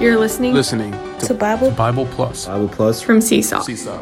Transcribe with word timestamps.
You're 0.00 0.18
listening 0.18 0.52
Listening 0.52 0.92
to 1.20 1.34
Bible 1.34 1.70
Bible 1.70 2.06
Plus. 2.06 2.46
Bible 2.46 2.68
Plus. 2.68 3.00
from 3.00 3.20
Seesaw. 3.20 3.60
Seesaw. 3.62 3.98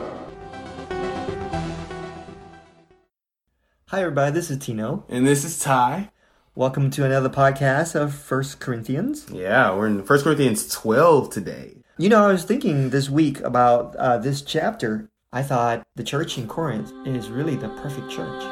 Hi, 3.86 4.00
everybody. 4.00 4.32
This 4.32 4.50
is 4.50 4.58
Tino. 4.58 5.04
And 5.08 5.26
this 5.26 5.44
is 5.44 5.58
Ty. 5.60 6.10
Welcome 6.54 6.90
to 6.90 7.04
another 7.04 7.28
podcast 7.28 7.94
of 7.94 8.14
First 8.14 8.58
Corinthians. 8.58 9.26
Yeah, 9.30 9.74
we're 9.76 9.86
in 9.86 10.02
First 10.02 10.24
Corinthians 10.24 10.68
12 10.68 11.30
today. 11.30 11.76
You 11.98 12.08
know, 12.08 12.24
I 12.26 12.32
was 12.32 12.44
thinking 12.44 12.90
this 12.90 13.08
week 13.08 13.40
about 13.40 13.94
uh, 13.96 14.18
this 14.18 14.42
chapter. 14.42 15.08
I 15.32 15.42
thought 15.42 15.82
the 15.94 16.04
church 16.04 16.36
in 16.38 16.48
Corinth 16.48 16.92
is 17.06 17.28
really 17.30 17.56
the 17.56 17.68
perfect 17.68 18.10
church. 18.10 18.42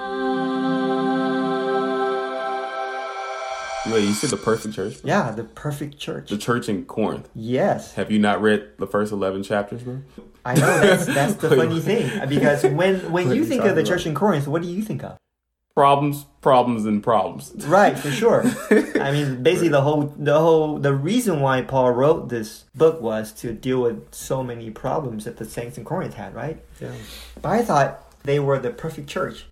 Wait, 3.86 4.04
you 4.04 4.12
said 4.12 4.30
the 4.30 4.36
perfect 4.36 4.74
church? 4.74 4.98
Yeah, 5.02 5.30
the 5.30 5.44
perfect 5.44 5.98
church. 5.98 6.29
The 6.29 6.38
church 6.38 6.68
in 6.68 6.84
Corinth. 6.84 7.29
Yes, 7.34 7.94
Have 7.94 8.11
you 8.11 8.18
not 8.18 8.43
read 8.43 8.72
the 8.79 8.86
first 8.86 9.12
11 9.12 9.43
chapters, 9.43 9.82
bro? 9.82 10.02
I 10.44 10.54
know. 10.54 10.80
That's 10.80 11.07
that's 11.07 11.34
the 11.34 11.48
funny 11.57 11.80
thing 11.80 12.29
because 12.29 12.62
when 12.64 13.11
when 13.11 13.32
you 13.32 13.44
think 13.44 13.64
of 13.64 13.76
the 13.76 13.82
church 13.82 14.07
in 14.07 14.14
Corinth, 14.14 14.46
what 14.46 14.62
do 14.62 14.68
you 14.68 14.82
think 14.82 15.02
of? 15.04 15.16
Problems, 15.74 16.26
problems, 16.43 16.85
and 16.85 17.02
problems. 17.02 17.52
Right, 17.66 17.98
for 17.98 18.11
sure. 18.11 18.43
I 19.00 19.12
mean, 19.12 19.43
basically 19.43 19.68
the 19.68 19.82
whole 19.82 20.14
the 20.18 20.38
whole 20.38 20.79
the 20.79 20.93
reason 20.93 21.40
why 21.40 21.62
Paul 21.62 21.93
wrote 21.93 22.29
this 22.29 22.64
book 22.74 23.00
was 23.00 23.32
to 23.35 23.52
deal 23.52 23.80
with 23.80 24.12
so 24.14 24.43
many 24.43 24.71
problems 24.71 25.24
that 25.24 25.36
the 25.38 25.44
saints 25.44 25.79
in 25.79 25.85
Corinth 25.85 26.14
had, 26.14 26.35
right? 26.35 26.62
Yeah. 26.80 26.93
But 27.40 27.49
I 27.50 27.62
thought 27.62 28.22
they 28.24 28.40
were 28.40 28.58
the 28.58 28.71
perfect 28.71 29.08
church. 29.08 29.46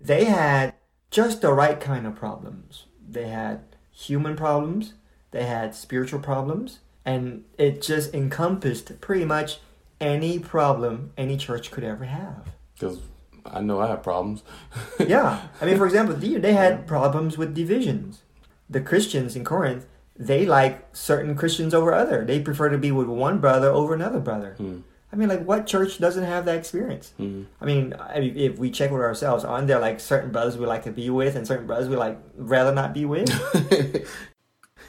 They 0.00 0.24
had 0.24 0.74
just 1.10 1.40
the 1.40 1.52
right 1.52 1.80
kind 1.80 2.06
of 2.06 2.14
problems. 2.16 2.86
They 3.08 3.28
had 3.28 3.71
human 3.92 4.36
problems, 4.36 4.94
they 5.30 5.44
had 5.44 5.74
spiritual 5.74 6.20
problems, 6.20 6.80
and 7.04 7.44
it 7.58 7.82
just 7.82 8.14
encompassed 8.14 9.00
pretty 9.00 9.24
much 9.24 9.58
any 10.00 10.38
problem 10.38 11.12
any 11.16 11.36
church 11.36 11.70
could 11.70 11.84
ever 11.84 12.04
have. 12.04 12.52
Because 12.74 13.00
I 13.46 13.60
know 13.60 13.80
I 13.80 13.88
have 13.88 14.02
problems. 14.02 14.42
yeah. 14.98 15.42
I 15.60 15.64
mean, 15.66 15.76
for 15.76 15.86
example, 15.86 16.14
they 16.16 16.36
they 16.36 16.54
had 16.54 16.86
problems 16.86 17.38
with 17.38 17.54
divisions. 17.54 18.22
The 18.68 18.80
Christians 18.80 19.36
in 19.36 19.44
Corinth, 19.44 19.86
they 20.16 20.46
like 20.46 20.88
certain 20.92 21.34
Christians 21.34 21.74
over 21.74 21.92
other. 21.92 22.24
They 22.24 22.40
prefer 22.40 22.68
to 22.68 22.78
be 22.78 22.90
with 22.92 23.06
one 23.06 23.38
brother 23.38 23.68
over 23.68 23.94
another 23.94 24.20
brother. 24.20 24.54
Hmm. 24.56 24.80
I 25.12 25.16
mean, 25.16 25.28
like, 25.28 25.44
what 25.44 25.66
church 25.66 25.98
doesn't 25.98 26.24
have 26.24 26.46
that 26.46 26.56
experience? 26.56 27.12
Mm-hmm. 27.20 27.42
I 27.60 27.64
mean, 27.66 27.94
I 28.00 28.20
mean, 28.20 28.36
if 28.36 28.58
we 28.58 28.70
check 28.70 28.90
with 28.90 29.02
ourselves, 29.02 29.44
aren't 29.44 29.66
there 29.66 29.78
like 29.78 30.00
certain 30.00 30.32
brothers 30.32 30.56
we 30.56 30.64
like 30.64 30.84
to 30.84 30.90
be 30.90 31.10
with 31.10 31.36
and 31.36 31.46
certain 31.46 31.66
brothers 31.66 31.88
we 31.88 31.96
like 31.96 32.18
rather 32.36 32.74
not 32.74 32.94
be 32.94 33.04
with? 33.04 33.28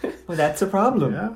well, 0.01 0.37
that's 0.37 0.61
a 0.61 0.67
problem. 0.67 1.13
yeah. 1.13 1.35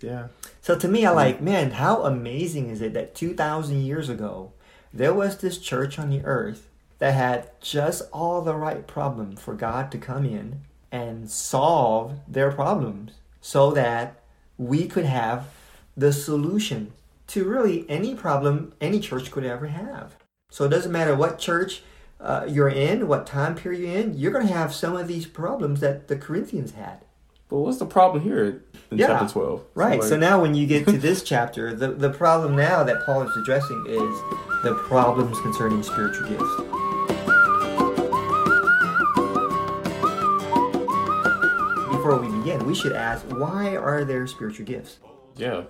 Yeah. 0.00 0.28
So 0.62 0.78
to 0.78 0.88
me, 0.88 1.04
I 1.04 1.08
mm-hmm. 1.08 1.16
like, 1.16 1.40
man, 1.42 1.72
how 1.72 2.04
amazing 2.04 2.70
is 2.70 2.80
it 2.80 2.94
that 2.94 3.14
2,000 3.14 3.82
years 3.82 4.08
ago, 4.08 4.52
there 4.92 5.14
was 5.14 5.38
this 5.38 5.58
church 5.58 5.98
on 5.98 6.10
the 6.10 6.24
earth 6.24 6.68
that 6.98 7.14
had 7.14 7.50
just 7.60 8.02
all 8.12 8.42
the 8.42 8.54
right 8.54 8.86
problem 8.86 9.36
for 9.36 9.54
God 9.54 9.90
to 9.92 9.98
come 9.98 10.24
in 10.24 10.60
and 10.90 11.30
solve 11.30 12.18
their 12.28 12.52
problems 12.52 13.12
so 13.40 13.72
that 13.72 14.20
we 14.56 14.86
could 14.86 15.06
have 15.06 15.48
the 15.96 16.12
solution 16.12 16.92
to 17.32 17.44
really 17.44 17.86
any 17.88 18.14
problem 18.14 18.74
any 18.80 19.00
church 19.00 19.30
could 19.30 19.44
ever 19.44 19.66
have. 19.68 20.16
So 20.50 20.64
it 20.64 20.68
doesn't 20.68 20.92
matter 20.92 21.14
what 21.16 21.38
church 21.38 21.82
uh, 22.20 22.44
you're 22.46 22.68
in, 22.68 23.08
what 23.08 23.26
time 23.26 23.54
period 23.54 23.80
you're 23.82 23.98
in, 24.00 24.14
you're 24.18 24.32
going 24.32 24.46
to 24.46 24.52
have 24.52 24.74
some 24.74 24.94
of 24.96 25.08
these 25.08 25.24
problems 25.24 25.80
that 25.80 26.08
the 26.08 26.16
Corinthians 26.16 26.72
had. 26.72 26.98
But 27.48 27.58
what's 27.58 27.78
the 27.78 27.86
problem 27.86 28.22
here 28.22 28.62
in 28.90 28.98
Yeah. 28.98 29.06
chapter 29.08 29.32
12? 29.32 29.62
Right. 29.74 30.00
like- 30.00 30.08
So 30.08 30.18
now, 30.18 30.42
when 30.42 30.54
you 30.54 30.66
get 30.66 30.86
to 30.88 30.92
this 30.98 31.22
chapter, 31.22 31.74
the, 31.74 31.88
the 31.88 32.10
problem 32.10 32.54
now 32.54 32.84
that 32.84 33.04
Paul 33.06 33.22
is 33.22 33.34
addressing 33.36 33.82
is 33.88 34.62
the 34.62 34.74
problems 34.86 35.40
concerning 35.40 35.82
spiritual 35.82 36.28
gifts. 36.28 36.52
Before 41.90 42.18
we 42.20 42.28
begin, 42.38 42.64
we 42.66 42.74
should 42.74 42.92
ask 42.92 43.24
why 43.26 43.76
are 43.76 44.04
there 44.04 44.26
spiritual 44.26 44.66
gifts? 44.66 44.98
Yeah. 45.36 45.62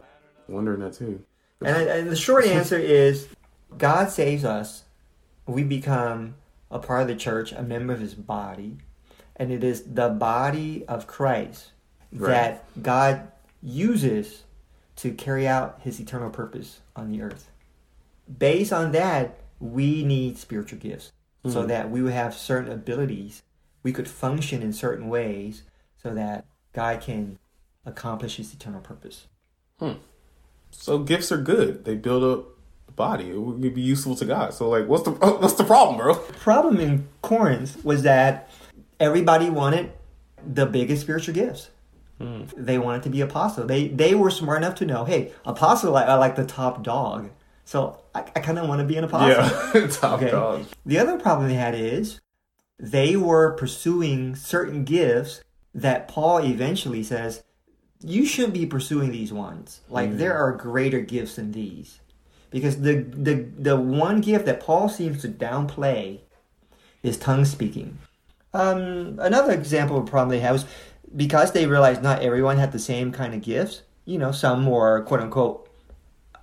Wondering 0.48 0.81
that 0.81 0.94
too. 0.94 1.22
And, 1.66 1.88
and 1.88 2.10
the 2.10 2.16
short 2.16 2.44
answer 2.46 2.78
is 2.78 3.28
God 3.76 4.10
saves 4.10 4.44
us. 4.44 4.84
We 5.46 5.62
become 5.64 6.36
a 6.70 6.78
part 6.78 7.02
of 7.02 7.08
the 7.08 7.16
church, 7.16 7.52
a 7.52 7.62
member 7.62 7.92
of 7.92 8.00
his 8.00 8.14
body. 8.14 8.78
And 9.36 9.50
it 9.50 9.64
is 9.64 9.82
the 9.82 10.08
body 10.08 10.84
of 10.86 11.06
Christ 11.06 11.72
Right. 12.12 12.30
that 12.30 12.82
God 12.82 13.28
uses 13.62 14.44
to 14.96 15.12
carry 15.12 15.48
out 15.48 15.80
his 15.82 15.98
eternal 15.98 16.30
purpose 16.30 16.80
on 16.94 17.10
the 17.10 17.22
earth. 17.22 17.50
Based 18.38 18.72
on 18.72 18.92
that, 18.92 19.38
we 19.60 20.04
need 20.04 20.36
spiritual 20.36 20.78
gifts 20.78 21.12
so 21.46 21.62
hmm. 21.62 21.68
that 21.68 21.90
we 21.90 22.02
would 22.02 22.12
have 22.12 22.34
certain 22.34 22.70
abilities. 22.70 23.42
We 23.82 23.92
could 23.92 24.08
function 24.08 24.62
in 24.62 24.72
certain 24.72 25.08
ways 25.08 25.62
so 26.02 26.14
that 26.14 26.44
God 26.72 27.00
can 27.00 27.38
accomplish 27.86 28.36
his 28.36 28.52
eternal 28.52 28.80
purpose. 28.80 29.26
Hmm. 29.78 29.92
So 30.72 30.99
gifts 30.99 31.31
are 31.31 31.37
good. 31.38 31.84
They 31.84 31.94
build 31.94 32.25
up 32.25 32.47
the 32.87 32.93
body. 32.93 33.31
It 33.31 33.38
would 33.41 33.75
be 33.75 33.81
useful 33.81 34.16
to 34.16 34.25
God. 34.25 34.53
So 34.55 34.69
like, 34.69 34.88
what's 34.88 35.05
the 35.05 35.10
what's 35.41 35.55
the 35.55 35.65
problem, 35.65 35.97
bro? 35.99 36.15
problem 36.41 36.81
in 36.81 37.09
Corinth 37.22 37.84
was 37.84 38.03
that 38.03 38.50
everybody 38.99 39.49
wanted 39.50 39.93
the 40.44 40.66
biggest 40.66 41.03
spiritual 41.03 41.34
gifts. 41.34 41.71
Hmm. 42.19 42.43
They 42.56 42.78
wanted 42.78 43.03
to 43.05 43.10
be 43.10 43.21
apostle. 43.21 43.66
They 43.66 43.88
they 43.88 44.15
were 44.15 44.31
smart 44.31 44.59
enough 44.59 44.75
to 44.77 44.87
know, 44.87 45.05
hey, 45.05 45.33
apostle 45.44 45.97
are 45.97 46.19
like 46.19 46.37
the 46.37 46.44
top 46.47 46.83
dog. 46.83 47.31
So 47.65 48.00
I, 48.15 48.21
I 48.34 48.41
kind 48.41 48.59
of 48.59 48.69
want 48.69 48.81
to 48.81 48.87
be 48.87 48.97
an 48.97 49.04
apostle. 49.04 49.81
Yeah. 49.81 49.87
Top 49.91 50.21
Okay. 50.21 50.31
dog. 50.33 50.66
The 50.84 50.99
other 50.99 51.16
problem 51.19 51.49
they 51.49 51.54
had 51.54 51.77
is 51.77 52.21
they 52.78 53.16
were 53.16 53.53
pursuing 53.53 54.34
certain 54.34 54.83
gifts 54.84 55.43
that 55.72 56.09
Paul 56.09 56.39
eventually 56.39 57.03
says 57.04 57.44
you 58.02 58.26
shouldn't 58.26 58.54
be 58.54 58.66
pursuing 58.66 59.10
these 59.12 59.32
ones. 59.32 59.80
Like 59.88 60.16
there 60.16 60.36
are 60.36 60.52
greater 60.52 61.00
gifts 61.00 61.36
than 61.36 61.52
these. 61.52 61.98
Because 62.50 62.80
the 62.82 63.02
the 63.02 63.46
the 63.58 63.76
one 63.76 64.20
gift 64.20 64.44
that 64.46 64.60
Paul 64.60 64.88
seems 64.88 65.22
to 65.22 65.28
downplay 65.28 66.20
is 67.02 67.16
tongue 67.16 67.44
speaking. 67.44 67.98
Um, 68.54 69.18
another 69.18 69.52
example 69.52 69.96
of 69.96 70.04
a 70.04 70.10
problem 70.10 70.28
they 70.28 70.41
had 70.41 70.52
was 70.52 70.66
because 71.16 71.52
they 71.52 71.66
realized 71.66 72.02
not 72.02 72.22
everyone 72.22 72.58
had 72.58 72.72
the 72.72 72.78
same 72.78 73.10
kind 73.12 73.32
of 73.34 73.41
gifts. 73.41 73.82
You 74.04 74.18
know, 74.18 74.32
some 74.32 74.66
were 74.66 75.02
quote 75.02 75.20
unquote 75.20 75.70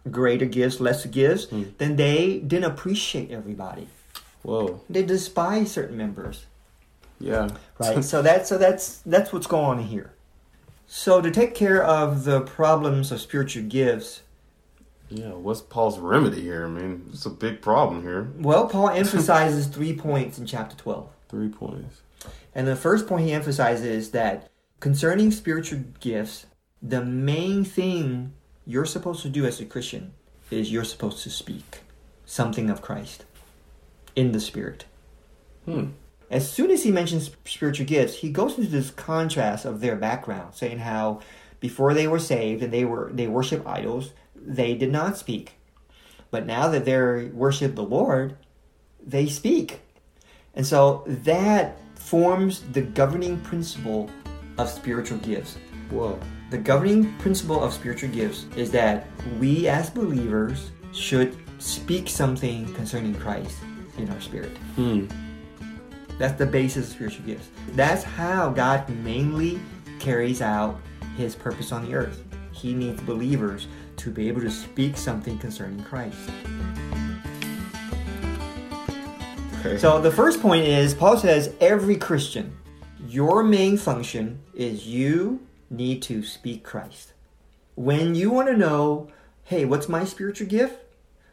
greater 0.09 0.45
gifts, 0.45 0.79
lesser 0.79 1.09
gifts. 1.09 1.47
Then 1.77 1.95
they 1.95 2.39
didn't 2.39 2.71
appreciate 2.71 3.29
everybody. 3.31 3.87
Whoa. 4.41 4.81
They 4.89 5.03
despise 5.03 5.71
certain 5.71 5.97
members, 5.97 6.45
Yeah. 7.19 7.49
right? 7.77 8.03
so 8.03 8.21
that's 8.21 8.49
so 8.49 8.57
that's 8.57 8.99
that's 9.05 9.31
what's 9.33 9.47
going 9.47 9.65
on 9.79 9.83
here. 9.83 10.13
So 10.91 11.21
to 11.21 11.29
take 11.29 11.53
care 11.53 11.83
of 11.83 12.23
the 12.23 12.41
problems 12.41 13.11
of 13.11 13.21
spiritual 13.21 13.63
gifts, 13.63 14.21
Yeah, 15.09 15.33
what's 15.33 15.61
Paul's 15.61 15.99
remedy 15.99 16.41
here? 16.41 16.65
I 16.65 16.67
mean, 16.67 17.09
it's 17.13 17.27
a 17.27 17.29
big 17.29 17.61
problem 17.61 18.01
here. 18.01 18.27
well, 18.39 18.67
Paul 18.67 18.89
emphasizes 19.03 19.67
three 19.67 19.95
points 19.95 20.39
in 20.39 20.47
chapter 20.47 20.75
twelve. 20.75 21.09
Three 21.29 21.49
points. 21.49 22.01
And 22.55 22.67
the 22.67 22.75
first 22.75 23.07
point 23.07 23.25
he 23.25 23.31
emphasizes 23.33 23.85
is 23.85 24.11
that 24.11 24.49
concerning 24.79 25.29
spiritual 25.31 25.83
gifts, 25.99 26.47
the 26.81 27.05
main 27.05 27.63
thing 27.63 28.33
you're 28.65 28.85
supposed 28.85 29.21
to 29.21 29.29
do 29.29 29.45
as 29.45 29.59
a 29.61 29.65
Christian 29.65 30.13
is 30.49 30.71
you're 30.71 30.83
supposed 30.83 31.21
to 31.23 31.29
speak 31.29 31.81
something 32.25 32.67
of 32.71 32.81
Christ 32.81 33.25
in 34.15 34.31
the 34.31 34.39
Spirit. 34.39 34.85
Hmm. 35.65 35.89
As 36.29 36.51
soon 36.51 36.69
as 36.69 36.83
he 36.83 36.91
mentions 36.91 37.31
spiritual 37.45 37.87
gifts, 37.87 38.17
he 38.17 38.29
goes 38.29 38.57
into 38.57 38.69
this 38.69 38.91
contrast 38.91 39.65
of 39.65 39.81
their 39.81 39.95
background, 39.95 40.53
saying 40.53 40.79
how 40.79 41.21
before 41.59 41.93
they 41.93 42.07
were 42.07 42.19
saved 42.19 42.61
and 42.61 42.71
they 42.71 42.85
were 42.85 43.09
they 43.13 43.27
worship 43.27 43.67
idols, 43.67 44.11
they 44.35 44.75
did 44.75 44.91
not 44.91 45.17
speak. 45.17 45.53
But 46.31 46.45
now 46.45 46.67
that 46.69 46.85
they 46.85 47.25
worship 47.33 47.75
the 47.75 47.83
Lord, 47.83 48.37
they 49.03 49.27
speak. 49.27 49.81
And 50.53 50.65
so 50.65 51.03
that 51.07 51.77
forms 51.95 52.61
the 52.73 52.81
governing 52.81 53.39
principle 53.41 54.09
of 54.57 54.69
spiritual 54.69 55.17
gifts. 55.19 55.57
Whoa. 55.89 56.19
The 56.51 56.57
governing 56.57 57.13
principle 57.17 57.63
of 57.63 57.73
spiritual 57.73 58.09
gifts 58.09 58.45
is 58.55 58.71
that 58.71 59.07
we 59.39 59.67
as 59.67 59.89
believers 59.89 60.71
should 60.91 61.37
speak 61.59 62.09
something 62.09 62.71
concerning 62.73 63.15
Christ 63.15 63.57
in 63.97 64.09
our 64.09 64.21
spirit. 64.21 64.55
Hmm. 64.75 65.07
That's 66.19 66.37
the 66.37 66.45
basis 66.45 66.87
of 66.87 66.93
spiritual 66.93 67.25
gifts. 67.25 67.49
That's 67.71 68.03
how 68.03 68.51
God 68.51 68.87
mainly 68.89 69.59
carries 69.99 70.41
out 70.41 70.79
his 71.17 71.35
purpose 71.35 71.71
on 71.71 71.85
the 71.85 71.95
earth. 71.95 72.23
He 72.51 72.73
needs 72.73 73.01
believers 73.01 73.67
to 73.97 74.11
be 74.11 74.27
able 74.27 74.41
to 74.41 74.51
speak 74.51 74.97
something 74.97 75.37
concerning 75.39 75.83
Christ. 75.83 76.17
Okay. 79.59 79.77
So 79.77 79.99
the 79.99 80.11
first 80.11 80.41
point 80.41 80.65
is 80.65 80.93
Paul 80.93 81.17
says 81.17 81.53
every 81.59 81.95
Christian, 81.95 82.55
your 83.07 83.43
main 83.43 83.77
function 83.77 84.39
is 84.53 84.85
you 84.87 85.39
need 85.69 86.01
to 86.03 86.23
speak 86.23 86.63
Christ. 86.63 87.13
when 87.79 88.13
you 88.13 88.29
want 88.29 88.49
to 88.49 88.57
know, 88.57 89.07
hey, 89.43 89.63
what's 89.63 89.87
my 89.87 90.03
spiritual 90.03 90.47
gift? 90.47 90.83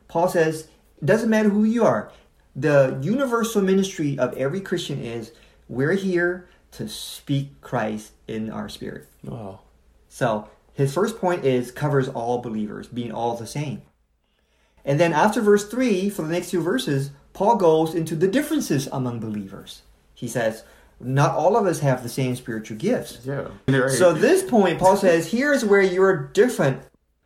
Paul 0.06 0.28
says, 0.28 0.68
it 1.02 1.04
doesn't 1.04 1.28
matter 1.28 1.48
who 1.48 1.64
you 1.64 1.84
are. 1.84 2.12
The 2.56 2.98
universal 3.02 3.60
ministry 3.60 4.18
of 4.18 4.34
every 4.36 4.62
Christian 4.62 5.02
is 5.02 5.32
we're 5.68 5.92
here 5.92 6.48
to 6.72 6.88
speak 6.88 7.60
Christ 7.60 8.12
in 8.26 8.50
our 8.50 8.70
spirit. 8.70 9.06
Wow. 9.22 9.60
So 10.08 10.48
his 10.72 10.94
first 10.94 11.18
point 11.18 11.44
is 11.44 11.70
covers 11.70 12.08
all 12.08 12.40
believers, 12.40 12.88
being 12.88 13.12
all 13.12 13.36
the 13.36 13.46
same. 13.46 13.82
And 14.86 14.98
then 14.98 15.12
after 15.12 15.42
verse 15.42 15.68
3, 15.68 16.08
for 16.08 16.22
the 16.22 16.32
next 16.32 16.50
two 16.50 16.62
verses, 16.62 17.10
Paul 17.34 17.56
goes 17.56 17.94
into 17.94 18.16
the 18.16 18.28
differences 18.28 18.88
among 18.90 19.20
believers. 19.20 19.82
He 20.14 20.26
says, 20.26 20.64
not 20.98 21.32
all 21.32 21.58
of 21.58 21.66
us 21.66 21.80
have 21.80 22.02
the 22.02 22.08
same 22.08 22.36
spiritual 22.36 22.78
gifts. 22.78 23.18
Yeah. 23.26 23.48
Right. 23.68 23.90
So 23.90 24.14
this 24.14 24.42
point, 24.42 24.78
Paul 24.78 24.96
says, 24.96 25.30
here's 25.30 25.62
where 25.62 25.82
you're 25.82 26.28
different. 26.28 26.80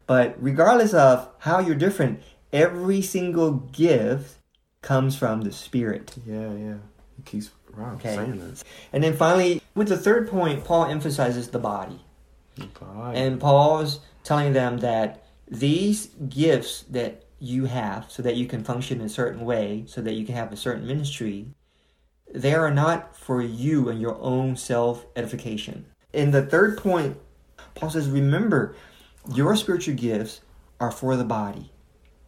But 0.09 0.35
regardless 0.41 0.93
of 0.93 1.29
how 1.39 1.61
you're 1.61 1.77
different, 1.77 2.21
every 2.53 3.01
single 3.01 3.53
gift 3.53 4.39
comes 4.83 5.17
from 5.17 5.43
the 5.43 5.53
Spirit. 5.53 6.15
yeah, 6.27 6.53
yeah. 6.55 6.75
He 7.17 7.23
keeps 7.25 7.51
wow, 7.77 7.93
Okay. 7.95 8.15
saying 8.17 8.39
that. 8.39 8.63
And 8.93 9.05
then 9.05 9.15
finally, 9.17 9.63
with 9.75 9.89
the 9.89 9.99
third 9.99 10.29
point, 10.29 10.65
Paul 10.65 10.87
emphasizes 10.87 11.49
the 11.49 11.59
body. 11.59 12.01
God. 12.79 13.15
And 13.17 13.41
Paul's 13.41 14.01
telling 14.25 14.53
them 14.53 14.79
that 14.79 15.25
these 15.49 16.07
gifts 16.29 16.85
that 16.91 17.25
you 17.39 17.67
have, 17.67 18.11
so 18.11 18.23
that 18.23 18.37
you 18.37 18.47
can 18.47 18.65
function 18.65 19.01
in 19.01 19.07
a 19.07 19.11
certain 19.11 19.45
way, 19.45 19.85
so 19.87 20.01
that 20.03 20.13
you 20.13 20.27
can 20.27 20.35
have 20.35 20.53
a 20.53 20.57
certain 20.57 20.87
ministry, 20.87 21.47
they 22.33 22.55
are 22.55 22.71
not 22.71 23.17
for 23.17 23.41
you 23.43 23.89
and 23.89 24.01
your 24.01 24.19
own 24.21 24.57
self 24.57 25.07
edification. 25.17 25.87
In 26.13 26.31
the 26.31 26.43
third 26.45 26.77
point, 26.79 27.19
Paul 27.75 27.91
says, 27.91 28.09
remember, 28.09 28.75
your 29.35 29.57
spiritual 29.57 29.95
gifts 29.95 30.41
are 30.81 30.91
for 30.91 31.17
the 31.17 31.25
body. 31.25 31.71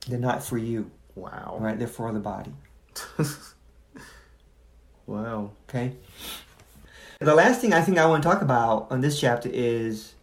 They're 0.08 0.18
not 0.18 0.42
for 0.42 0.58
you, 0.58 0.90
wow. 1.14 1.56
right? 1.60 1.78
They're 1.78 1.88
for 1.88 2.12
the 2.12 2.20
body. 2.20 2.52
wow. 5.06 5.50
Okay. 5.68 5.96
The 7.20 7.34
last 7.34 7.60
thing 7.60 7.72
I 7.72 7.80
think 7.80 7.98
I 7.98 8.06
want 8.06 8.22
to 8.22 8.28
talk 8.28 8.42
about 8.42 8.90
on 8.90 9.00
this 9.00 9.20
chapter 9.20 9.48
is 9.52 10.14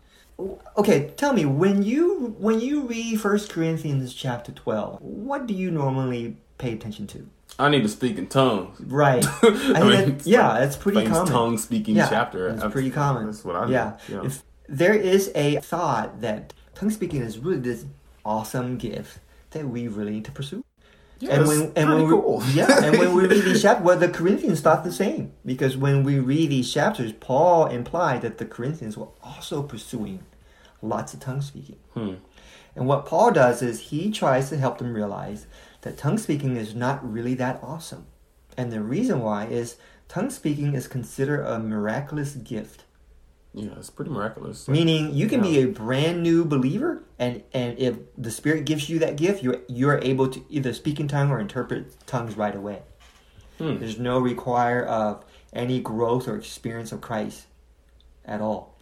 okay, 0.77 1.12
tell 1.18 1.33
me 1.33 1.45
when 1.45 1.83
you 1.83 2.36
when 2.39 2.59
you 2.59 2.81
read 2.81 3.19
First 3.19 3.50
Corinthians 3.50 4.13
chapter 4.13 4.51
12, 4.51 5.01
what 5.01 5.47
do 5.47 5.53
you 5.53 5.71
normally 5.71 6.38
pay 6.57 6.74
attention 6.74 7.07
to? 7.07 7.30
I 7.57 7.69
need 7.69 7.83
to 7.83 7.89
speak 7.89 8.18
in 8.18 8.27
tongues. 8.27 8.80
Right. 8.81 9.25
I 9.44 9.47
I 9.75 9.80
mean, 9.83 9.91
that- 9.91 10.07
it's 10.09 10.27
yeah, 10.27 10.59
that's 10.59 10.75
pretty 10.75 11.00
famous 11.00 11.18
common. 11.18 11.33
tongue 11.33 11.57
speaking 11.57 11.95
yeah, 11.95 12.09
chapter. 12.09 12.47
It's 12.47 12.57
That's- 12.57 12.74
pretty 12.74 12.91
common. 12.91 13.25
That's 13.25 13.44
what 13.44 13.56
I 13.56 13.65
do. 13.65 13.74
yeah. 13.74 13.97
Yeah. 14.07 14.24
If 14.24 14.44
there 14.68 14.94
is 14.94 15.31
a 15.36 15.57
thought 15.57 16.21
that 16.21 16.53
tongue 16.75 16.91
speaking 16.91 17.21
is 17.21 17.39
really 17.39 17.59
this 17.59 17.86
awesome 18.24 18.77
gift 18.77 19.19
that 19.51 19.68
we 19.68 19.88
really 19.88 20.12
need 20.12 20.25
to 20.25 20.31
pursue. 20.31 20.63
Yeah, 21.19 21.33
and 21.33 21.48
when 21.48 21.62
and 21.62 21.74
pretty 21.74 21.89
when 21.89 22.04
we, 22.04 22.10
cool. 22.10 22.44
yeah, 22.54 22.86
and 22.86 22.98
when 22.98 23.13
we 23.13 23.27
read 23.27 23.44
these 23.44 23.62
chapters, 23.62 23.86
well, 23.86 23.98
the 23.98 24.07
Corinthians 24.07 24.62
thought 24.62 24.83
the 24.83 24.92
same 24.92 25.33
because 25.45 25.75
when 25.75 26.04
we 26.04 26.19
read 26.19 26.50
these 26.50 26.71
chapters, 26.71 27.12
Paul 27.12 27.68
implied 27.68 28.21
that 28.21 28.38
the 28.38 28.45
Corinthians 28.45 28.98
were 28.98 29.10
also 29.21 29.62
pursuing 29.62 30.24
lots 30.81 31.13
of 31.13 31.19
tongue 31.19 31.42
speaking. 31.42 31.77
Hmm. 31.94 32.16
And 32.75 32.88
what 32.88 33.06
Paul 33.06 33.31
does 33.31 33.62
is 33.62 33.89
he 33.89 34.12
tries 34.12 34.50
to 34.50 34.57
help 34.57 34.77
them 34.77 34.94
realize 34.94 35.45
that 35.81 35.98
tongue 35.98 36.18
speaking 36.18 36.56
is 36.56 36.75
not 36.75 37.10
really 37.10 37.33
that 37.36 37.60
awesome. 37.62 38.07
And 38.56 38.72
the 38.72 38.81
reason 38.81 39.22
why 39.22 39.45
is 39.45 39.75
tongue 40.07 40.30
speaking 40.30 40.74
is 40.74 40.88
considered 40.88 41.45
a 41.45 41.60
miraculous 41.60 42.36
gift. 42.36 42.83
Yeah, 43.54 43.69
it's 43.78 43.90
pretty 43.90 44.12
miraculous. 44.12 44.68
Like, 44.68 44.74
Meaning 44.74 45.13
you 45.13 45.28
can 45.28 45.42
be 45.42 45.60
a 45.60 45.66
brand 45.66 46.22
new 46.22 46.46
believer 46.46 47.04
and, 47.18 47.44
and 47.54 47.78
if 47.80 47.98
the 48.18 48.31
Spirit 48.31 48.66
gives 48.66 48.90
you 48.90 49.00
that 49.00 49.16
gift, 49.16 49.44
you're 49.44 49.60
you're 49.68 50.00
able 50.00 50.28
to 50.30 50.44
either 50.50 50.72
speak 50.74 51.00
in 51.00 51.07
tongue 51.07 51.31
or 51.31 51.40
interpret 51.40 52.06
tongues 52.06 52.38
right 52.38 52.56
away. 52.56 52.84
Hmm. 53.57 53.80
There's 53.80 54.00
no 54.00 54.19
require 54.19 54.86
of 54.86 55.25
any 55.51 55.80
growth 55.81 56.28
or 56.28 56.36
experience 56.36 56.92
of 56.92 57.01
Christ 57.01 57.48
at 58.24 58.40
all. 58.40 58.78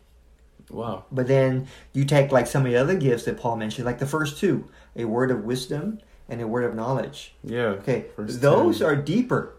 Wow. 0.69 1.06
But 1.12 1.28
then 1.28 1.68
you 1.94 2.06
take 2.06 2.31
like 2.31 2.48
some 2.48 2.66
of 2.66 2.72
the 2.72 2.78
other 2.78 2.96
gifts 2.96 3.24
that 3.25 3.38
Paul 3.38 3.56
mentioned, 3.56 3.86
like 3.86 4.00
the 4.00 4.06
first 4.06 4.38
two, 4.38 4.69
a 4.96 5.06
word 5.06 5.31
of 5.31 5.46
wisdom 5.46 6.00
and 6.30 6.42
a 6.42 6.48
word 6.48 6.66
of 6.66 6.75
knowledge. 6.75 7.34
Yeah. 7.44 7.68
Okay, 7.80 8.06
those 8.18 8.80
two. 8.80 8.86
are 8.86 8.96
deeper. 8.96 9.58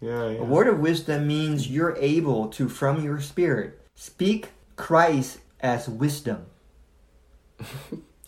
Yeah, 0.00 0.30
yeah. 0.30 0.38
A 0.38 0.44
word 0.44 0.68
of 0.68 0.78
wisdom 0.78 1.26
means 1.26 1.68
you're 1.68 1.96
able 1.96 2.48
to, 2.48 2.68
from 2.68 3.02
your 3.02 3.20
spirit, 3.20 3.80
speak 3.96 4.50
Christ 4.76 5.38
as 5.60 5.88
wisdom. 5.88 6.46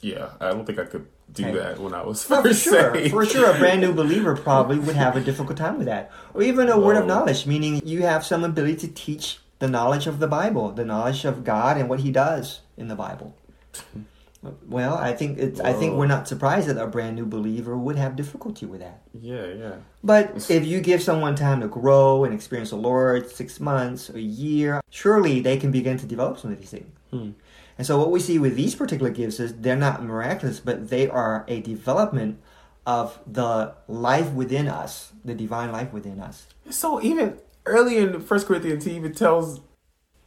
Yeah, 0.00 0.28
I 0.40 0.50
don't 0.50 0.64
think 0.64 0.78
I 0.78 0.84
could 0.84 1.06
do 1.32 1.44
Okay. 1.46 1.58
that 1.58 1.80
when 1.80 1.92
I 1.92 2.02
was 2.04 2.30
Well, 2.30 2.40
for 2.40 2.50
first 2.50 2.62
sure, 2.62 2.94
saved. 2.94 3.10
for 3.10 3.26
sure, 3.26 3.50
a 3.50 3.58
brand 3.58 3.80
new 3.80 3.92
believer 4.02 4.36
probably 4.36 4.78
would 4.78 4.94
have 4.94 5.16
a 5.16 5.20
difficult 5.20 5.58
time 5.58 5.76
with 5.76 5.86
that. 5.88 6.12
Or 6.34 6.42
even 6.42 6.68
a 6.68 6.78
word 6.78 6.96
of 6.96 7.04
knowledge, 7.04 7.46
meaning 7.46 7.82
you 7.84 8.02
have 8.02 8.24
some 8.24 8.44
ability 8.44 8.76
to 8.76 8.88
teach 8.88 9.40
the 9.58 9.66
knowledge 9.66 10.06
of 10.06 10.20
the 10.20 10.28
Bible, 10.28 10.70
the 10.70 10.84
knowledge 10.84 11.24
of 11.24 11.42
God 11.42 11.76
and 11.76 11.88
what 11.88 11.98
He 12.00 12.12
does 12.12 12.60
in 12.76 12.86
the 12.86 12.94
Bible. 12.94 13.34
Well, 14.66 14.94
I 14.94 15.12
think 15.12 15.38
it's, 15.38 15.60
I 15.60 15.72
think 15.72 15.94
we're 15.94 16.06
not 16.06 16.28
surprised 16.28 16.68
that 16.68 16.76
a 16.76 16.86
brand 16.86 17.16
new 17.16 17.26
believer 17.26 17.76
would 17.76 17.96
have 17.96 18.16
difficulty 18.16 18.66
with 18.66 18.80
that. 18.80 19.02
Yeah, 19.12 19.46
yeah. 19.46 19.74
But 20.02 20.50
if 20.50 20.66
you 20.66 20.80
give 20.80 21.02
someone 21.02 21.34
time 21.34 21.60
to 21.60 21.68
grow 21.68 22.24
and 22.24 22.34
experience 22.34 22.70
the 22.70 22.76
Lord, 22.76 23.30
six 23.30 23.60
months, 23.60 24.10
a 24.10 24.20
year, 24.20 24.80
surely 24.90 25.40
they 25.40 25.56
can 25.56 25.70
begin 25.70 25.98
to 25.98 26.06
develop 26.06 26.38
some 26.38 26.52
of 26.52 26.58
these 26.58 26.70
things. 26.70 26.92
Hmm. 27.10 27.30
And 27.78 27.86
so 27.86 27.98
what 27.98 28.10
we 28.10 28.18
see 28.20 28.38
with 28.38 28.56
these 28.56 28.74
particular 28.74 29.10
gifts 29.10 29.38
is 29.38 29.54
they're 29.54 29.76
not 29.76 30.02
miraculous, 30.02 30.58
but 30.58 30.90
they 30.90 31.08
are 31.08 31.44
a 31.46 31.60
development 31.60 32.40
of 32.86 33.20
the 33.26 33.74
life 33.86 34.32
within 34.32 34.66
us, 34.66 35.12
the 35.24 35.34
divine 35.34 35.70
life 35.70 35.92
within 35.92 36.20
us. 36.20 36.46
So 36.70 37.00
even 37.02 37.38
early 37.66 37.98
in 37.98 38.20
First 38.20 38.46
Corinthians, 38.46 38.84
he 38.84 38.96
even 38.96 39.12
tells 39.12 39.60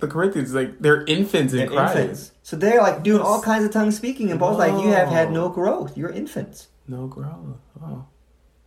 the 0.01 0.07
Corinthians 0.07 0.53
like 0.53 0.80
they're 0.80 1.03
infants 1.06 1.53
in 1.53 1.59
They're 1.59 1.68
Christ. 1.68 1.98
infants. 1.98 2.31
So 2.44 2.56
they're 2.57 2.81
like 2.81 3.03
doing 3.03 3.21
all 3.21 3.42
kinds 3.42 3.63
of 3.63 3.71
tongue 3.71 3.92
speaking, 3.92 4.31
and 4.31 4.39
Paul's 4.39 4.57
like, 4.57 4.83
you 4.83 4.89
have 4.89 5.07
had 5.07 5.31
no 5.31 5.50
growth. 5.50 5.98
You're 5.98 6.12
infants. 6.12 6.68
No 6.88 7.07
growth. 7.07 7.57
Oh. 7.81 8.06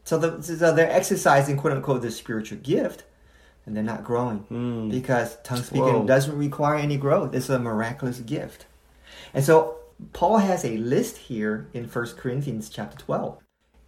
So, 0.05 0.19
the, 0.19 0.43
so 0.43 0.73
they're 0.75 0.91
exercising, 0.91 1.57
quote 1.57 1.73
unquote, 1.73 2.03
this 2.03 2.17
spiritual 2.17 2.59
gift, 2.59 3.05
and 3.67 3.75
they're 3.75 3.83
not 3.83 4.05
growing. 4.05 4.39
Hmm. 4.39 4.89
because 4.91 5.37
tongue 5.43 5.63
speaking 5.63 5.85
Whoa. 5.85 6.07
doesn't 6.07 6.37
require 6.37 6.77
any 6.77 6.97
growth. 6.97 7.35
It's 7.35 7.49
a 7.49 7.59
miraculous 7.59 8.21
gift. 8.21 8.67
And 9.33 9.45
so 9.45 9.77
Paul 10.13 10.39
has 10.39 10.65
a 10.65 10.77
list 10.77 11.17
here 11.17 11.69
in 11.73 11.85
1 11.85 12.07
Corinthians 12.17 12.69
chapter 12.69 12.99
12. 12.99 13.39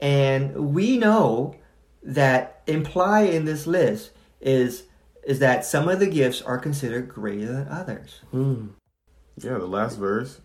And 0.00 0.74
we 0.74 0.98
know 0.98 1.54
that 2.02 2.62
implied 2.66 3.30
in 3.30 3.44
this 3.44 3.66
list 3.66 4.10
is 4.40 4.84
is 5.26 5.40
that 5.40 5.64
some 5.64 5.88
of 5.88 5.98
the 5.98 6.06
gifts 6.06 6.40
are 6.40 6.56
considered 6.56 7.08
greater 7.08 7.52
than 7.52 7.68
others. 7.68 8.20
Hmm. 8.30 8.68
Yeah, 9.36 9.58
the 9.58 9.66
last 9.66 9.98
verse 9.98 10.40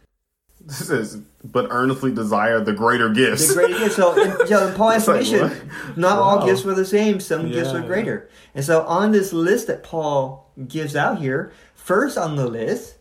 says, 0.67 1.21
"But 1.43 1.67
earnestly 1.69 2.11
desire 2.11 2.59
the 2.59 2.73
greater 2.73 3.09
gifts." 3.09 3.47
The 3.47 3.53
greater 3.53 3.77
gifts. 3.77 3.95
So 3.95 4.19
in, 4.19 4.47
so 4.47 4.67
in 4.67 4.73
Paul's 4.73 4.95
It's 4.97 5.07
like, 5.07 5.21
estimation, 5.21 5.67
what? 5.69 5.97
not 5.97 6.17
all 6.17 6.45
gifts 6.45 6.63
were 6.63 6.73
the 6.73 6.85
same. 6.85 7.19
Some 7.19 7.51
gifts 7.51 7.71
were 7.71 7.77
are 7.77 7.81
yeah. 7.81 7.87
greater. 7.87 8.29
And 8.55 8.65
so 8.65 8.81
on 8.81 9.11
this 9.11 9.31
list 9.31 9.67
that 9.67 9.83
Paul 9.83 10.51
gives 10.67 10.95
out 10.95 11.19
here, 11.19 11.53
first 11.75 12.17
on 12.17 12.35
the 12.35 12.47
list 12.47 12.95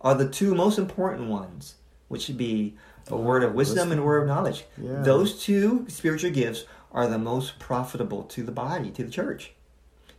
are 0.00 0.14
the 0.14 0.28
two 0.28 0.54
most 0.54 0.78
important 0.78 1.28
ones, 1.28 1.74
which 2.06 2.28
would 2.28 2.38
be 2.38 2.76
a 3.08 3.16
word 3.16 3.42
of 3.42 3.52
wisdom 3.54 3.90
and 3.90 4.00
a 4.00 4.04
word 4.04 4.22
of 4.22 4.28
knowledge. 4.28 4.64
Yeah. 4.80 5.02
Those 5.02 5.42
two 5.42 5.86
spiritual 5.88 6.30
gifts 6.30 6.64
are 6.92 7.08
the 7.08 7.18
most 7.18 7.58
profitable 7.58 8.22
to 8.22 8.42
the 8.42 8.52
body, 8.52 8.90
to 8.90 9.04
the 9.04 9.10
church. 9.10 9.52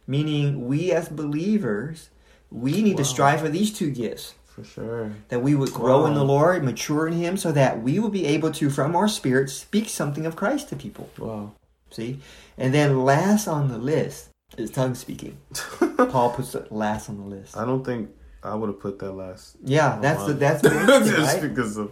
Meaning, 0.08 0.68
we 0.68 0.92
as 0.92 1.10
believers, 1.10 2.10
we 2.50 2.82
need 2.82 2.98
to 2.98 3.06
strive 3.06 3.42
for 3.42 3.50
these 3.50 3.78
two 3.78 3.92
gifts 3.92 4.36
For 4.46 4.64
sure. 4.64 5.12
that 5.28 5.42
we 5.42 5.54
would 5.54 5.74
grow 5.74 6.06
in 6.06 6.14
the 6.14 6.24
Lord, 6.24 6.64
mature 6.64 7.08
in 7.08 7.14
Him, 7.14 7.36
so 7.36 7.52
that 7.52 7.82
we 7.84 8.00
will 8.00 8.10
be 8.10 8.26
able 8.26 8.52
to, 8.54 8.70
from 8.70 8.96
our 8.96 9.08
spirit, 9.08 9.50
speak 9.50 9.90
something 9.90 10.26
of 10.26 10.36
Christ 10.36 10.70
to 10.70 10.76
people. 10.76 11.10
Wow. 11.18 11.52
See? 11.92 12.20
And 12.58 12.74
then 12.74 13.04
last 13.04 13.48
on 13.48 13.68
the 13.68 13.78
list 13.78 14.30
is 14.58 14.72
tongue 14.72 14.96
speaking. 14.96 15.38
Paul 16.10 16.32
puts 16.32 16.56
it 16.56 16.72
last 16.72 17.10
on 17.10 17.18
the 17.18 17.24
list. 17.36 17.58
I 17.58 17.66
don't 17.66 17.84
think 17.84 18.10
I 18.44 18.56
would 18.56 18.68
have 18.70 18.80
put 18.80 19.00
that 19.00 19.12
last. 19.12 19.58
Yeah, 19.64 20.00
that's 20.02 20.26
the 20.26 20.34
that's 20.34 20.64
right? 20.64 21.42
because 21.42 21.78
of 21.78 21.92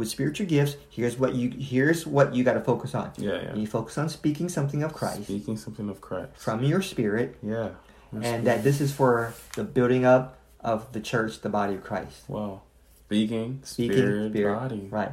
With 0.00 0.08
spiritual 0.08 0.46
gifts, 0.46 0.76
here's 0.88 1.18
what 1.18 1.34
you 1.34 1.50
here's 1.50 2.06
what 2.06 2.34
you 2.34 2.42
got 2.42 2.54
to 2.54 2.64
focus 2.72 2.94
on. 2.94 3.12
yeah, 3.18 3.42
yeah. 3.42 3.54
You 3.54 3.66
focus 3.66 3.98
on 3.98 4.08
speaking 4.08 4.48
something 4.48 4.82
of 4.82 4.94
Christ 4.94 5.24
Speaking 5.24 5.58
something 5.58 5.90
of 5.90 6.00
Christ. 6.00 6.30
from 6.36 6.64
your 6.64 6.80
spirit, 6.80 7.36
Yeah. 7.42 7.68
and 8.10 8.46
that 8.46 8.64
this 8.64 8.80
is 8.80 8.90
for 9.00 9.34
the 9.56 9.64
building 9.76 10.06
up 10.06 10.38
of 10.60 10.90
the 10.94 11.00
church, 11.00 11.42
the 11.42 11.50
body 11.50 11.74
of 11.74 11.82
Christ. 11.84 12.24
Wow. 12.28 12.62
Speaking, 13.04 13.60
Speaking, 13.62 13.96
spirit, 13.98 14.32
spirit, 14.32 14.56
body. 14.58 14.88
right? 14.90 15.12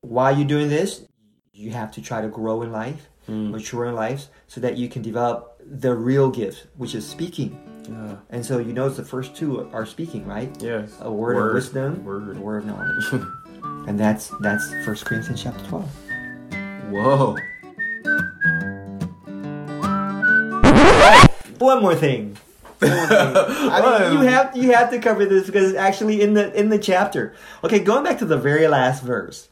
While 0.00 0.36
you're 0.36 0.48
doing 0.56 0.68
this, 0.68 1.06
you 1.52 1.70
have 1.70 1.92
to 1.92 2.00
try 2.02 2.20
to 2.20 2.28
grow 2.28 2.62
in 2.62 2.72
life, 2.72 3.02
Mm. 3.30 3.52
mature 3.52 3.84
in 3.86 3.94
life, 3.94 4.22
so 4.48 4.60
that 4.60 4.76
you 4.76 4.88
can 4.88 5.00
develop 5.02 5.38
the 5.64 5.94
real 5.94 6.28
gift, 6.30 6.66
which 6.76 6.94
is 6.98 7.06
speaking. 7.06 7.50
Yeah. 7.88 8.16
And 8.34 8.44
so 8.44 8.58
you 8.58 8.72
notice 8.72 8.96
the 8.96 9.04
first 9.04 9.36
two 9.36 9.70
are 9.72 9.86
speaking, 9.86 10.26
right? 10.26 10.50
Yes. 10.60 10.90
A 11.00 11.12
word, 11.12 11.36
of 11.38 11.54
wisdom, 11.54 12.04
Word. 12.04 12.36
a 12.36 12.40
word 12.40 12.58
of 12.62 12.66
knowledge. 12.66 13.06
And 13.86 13.98
that's 13.98 14.30
that's 14.40 14.68
First 14.84 15.04
Corinthians 15.04 15.42
chapter 15.42 15.64
12. 15.66 15.90
Whoa. 16.90 17.36
One 21.58 21.82
more 21.82 21.94
thing. 21.94 22.36
One 22.78 23.00
more 23.00 23.14
thing. 23.16 23.70
I 23.70 24.10
mean, 24.10 24.12
you 24.22 24.28
have 24.28 24.56
you 24.56 24.72
have 24.72 24.90
to 24.90 24.98
cover 24.98 25.24
this 25.26 25.46
because 25.46 25.70
it's 25.70 25.78
actually 25.78 26.22
in 26.22 26.34
the 26.34 26.52
in 26.58 26.68
the 26.68 26.78
chapter. 26.78 27.34
Okay, 27.62 27.78
going 27.78 28.04
back 28.04 28.18
to 28.18 28.24
the 28.24 28.36
very 28.36 28.66
last 28.68 29.02
verse. 29.02 29.48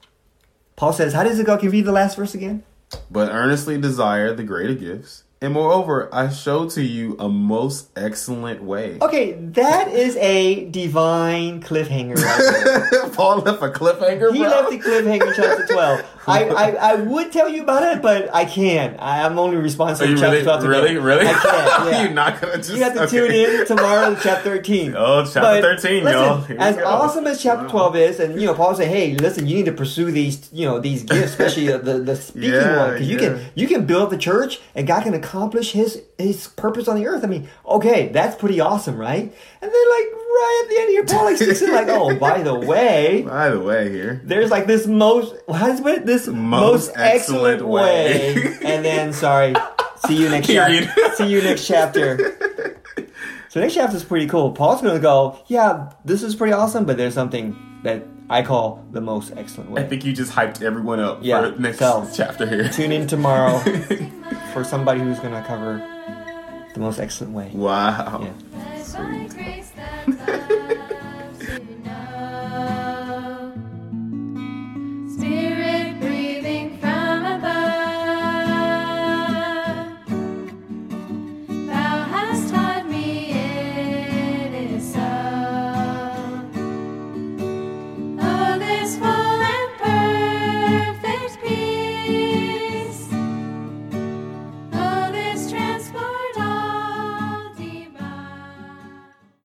Paul 0.77 0.93
says, 0.93 1.13
"How 1.13 1.23
does 1.25 1.39
it 1.39 1.47
go? 1.47 1.57
Can 1.57 1.67
you 1.67 1.71
read 1.71 1.85
the 1.85 1.93
last 1.93 2.17
verse 2.17 2.35
again?" 2.35 2.65
But 3.11 3.31
earnestly 3.31 3.79
desire 3.79 4.35
the 4.35 4.43
greater 4.45 4.75
gifts. 4.75 5.25
And 5.43 5.55
moreover, 5.55 6.09
I 6.15 6.29
show 6.29 6.69
to 6.71 6.83
you 6.83 7.17
a 7.19 7.29
most 7.29 7.91
excellent 7.97 8.63
way. 8.63 8.99
Okay, 9.03 9.33
that 9.33 9.89
is 9.89 10.15
a 10.19 10.67
divine 10.71 11.61
cliffhanger. 11.61 12.17
Right. 12.17 13.13
Paul 13.13 13.39
left 13.39 13.61
a 13.61 13.69
cliffhanger, 13.69 14.33
He 14.33 14.39
bro. 14.39 14.49
left 14.49 14.71
the 14.71 14.79
cliffhanger 14.79 15.35
chapter 15.35 15.67
12. 15.73 16.05
I, 16.29 16.45
I, 16.45 16.71
I 16.71 16.95
would 16.95 17.33
tell 17.33 17.49
you 17.49 17.65
about 17.65 17.83
it, 17.83 18.01
but 18.01 18.33
I 18.33 18.45
can't. 18.45 18.97
I, 19.01 19.25
I'm 19.27 19.37
only 19.37 19.57
responsible 19.57 20.13
for 20.15 20.21
chapter 20.21 20.31
really, 20.31 20.45
12 20.45 20.61
today. 20.63 20.71
really, 20.71 20.97
really? 20.99 21.27
I 21.27 21.33
can't. 21.33 21.73
Yeah. 21.93 22.03
You're 22.05 22.13
not 22.13 22.41
gonna 22.41 22.59
just. 22.59 22.71
You 22.71 22.83
have 22.85 22.95
to 22.95 23.03
okay. 23.03 23.11
tune 23.11 23.33
in 23.33 23.67
tomorrow 23.67 24.15
to 24.15 24.21
chapter 24.21 24.51
13. 24.57 24.95
Oh, 24.97 25.25
chapter 25.25 25.41
But 25.41 25.63
13, 25.63 26.05
listen, 26.05 26.61
As 26.61 26.79
awesome 26.79 27.27
as 27.27 27.43
chapter 27.43 27.65
Wow. 27.65 27.91
12 27.91 27.97
is, 27.97 28.21
and 28.21 28.41
you 28.41 28.47
know, 28.47 28.55
Paul 28.55 28.75
say, 28.77 28.87
"Hey, 28.87 29.15
listen, 29.17 29.49
you 29.49 29.57
need 29.57 29.65
to 29.67 29.73
pursue 29.73 30.13
these, 30.13 30.49
you 30.53 30.65
know, 30.65 30.79
these 30.79 31.03
gifts, 31.03 31.33
especially 31.33 31.67
the 31.67 31.79
the, 31.79 32.15
speaking 32.15 32.51
Yeah, 32.53 32.77
one, 32.79 32.93
because 32.93 33.09
you 33.09 33.19
can 33.19 33.41
you 33.57 33.67
can 33.67 33.85
build 33.85 34.11
the 34.11 34.17
church, 34.17 34.61
and 34.77 34.87
God 34.87 35.03
can 35.03 35.15
accomplish 35.33 35.73
His 35.73 36.03
His 36.19 36.49
purpose 36.49 36.89
on 36.89 36.97
the 36.97 37.07
earth. 37.07 37.25
I 37.25 37.27
mean, 37.27 37.49
okay, 37.67 38.09
that's 38.09 38.37
pretty 38.37 38.61
awesome, 38.61 38.97
right? 38.97 39.23
And 39.23 39.33
then, 39.61 39.71
like 39.91 40.07
right 40.13 40.61
at 40.65 40.69
the 40.71 40.77
end 40.81 40.89
of 40.89 40.95
your 40.95 41.05
Paul 41.07 41.25
like 41.25 41.37
sticks 41.37 41.63
in, 41.63 41.73
like, 41.73 41.89
oh, 41.89 42.15
by 42.19 42.43
the 42.43 42.55
way, 42.55 43.23
By 43.27 43.49
the 43.51 43.61
way, 43.61 43.91
here. 43.91 44.21
there's 44.25 44.51
like 44.51 44.67
this 44.67 44.87
most 44.87 45.35
how 45.51 45.69
does 45.69 45.81
it 45.85 46.07
this 46.07 46.27
most, 46.27 46.37
Most 46.37 46.93
excellent, 46.97 47.15
excellent 47.61 47.63
way. 47.69 48.35
way. 48.35 48.59
and 48.63 48.85
then 48.85 49.13
sorry 49.13 49.55
see 50.07 50.17
you 50.21 50.29
next 50.29 50.49
chapter 50.49 51.15
see 51.15 51.29
you 51.31 51.41
next 51.43 51.67
chapter 51.67 52.37
so 53.49 53.61
next 53.61 53.75
chapter 53.75 53.97
is 53.97 54.03
pretty 54.05 54.27
cool 54.27 54.51
paul's 54.53 54.83
gonna 54.83 54.99
go 54.99 55.39
yeah 55.47 55.93
this 56.05 56.23
is 56.23 56.35
pretty 56.35 56.53
awesome 56.53 56.85
but 56.85 56.97
there's 56.97 57.15
something 57.15 57.57
that 57.85 58.03
i 58.33 58.43
call 58.43 58.85
the 58.93 59.01
most 59.01 59.33
excellent 59.37 59.71
way. 59.71 59.83
I 59.83 59.87
think 59.87 60.05
you 60.05 60.13
just 60.13 60.33
hyped 60.33 60.63
everyone 60.63 61.01
up 61.01 61.19
Yeah, 61.23 61.53
for 61.53 61.61
next 61.61 61.79
so- 61.79 62.09
chapter 62.15 62.47
here. 62.47 62.69
tune 62.69 62.93
in 62.93 63.07
tomorrow 63.07 63.59
for 64.53 64.65
somebody 64.65 65.01
who's 65.01 65.19
gonna 65.21 65.45
cover 65.47 65.79
the 66.75 66.81
most 66.81 66.99
excellent 66.99 67.35
way 67.35 67.51
Wow. 67.53 68.21
yeah 68.23 68.33
Let 68.59 69.03
my 69.03 69.27
grace 69.29 69.72